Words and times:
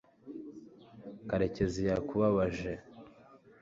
karekezi 1.29 1.81
yakubabaje 1.89 2.71